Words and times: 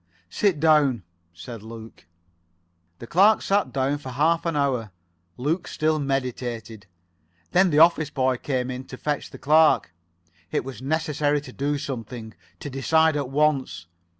"Sit 0.31 0.59
down," 0.59 1.03
said 1.31 1.61
Luke. 1.61 2.07
The 2.97 3.05
clerk 3.05 3.43
sat 3.43 3.71
down 3.71 3.99
for 3.99 4.09
half 4.09 4.47
an 4.47 4.55
hour. 4.55 4.89
Luke 5.37 5.67
still 5.67 5.99
meditated. 5.99 6.87
Then 7.51 7.69
the 7.69 7.77
office 7.77 8.09
boy 8.09 8.37
came 8.37 8.71
in 8.71 8.85
to 8.85 8.97
fetch 8.97 9.29
the 9.29 9.37
clerk. 9.37 9.93
It 10.49 10.65
was 10.65 10.81
necessary 10.81 11.39
to 11.41 11.53
do 11.53 11.77
something, 11.77 12.33
to 12.61 12.69
decide 12.71 13.15
at 13.15 13.29
once. 13.29 13.85